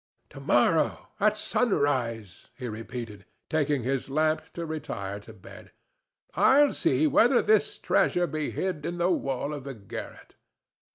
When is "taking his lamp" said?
3.51-4.51